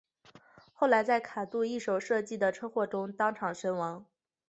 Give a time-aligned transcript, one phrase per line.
[0.73, 4.03] 后来在里卡度一手设计的车祸中当场身亡。